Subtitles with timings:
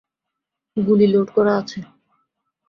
[0.77, 1.79] গুলি লোড করা আছে।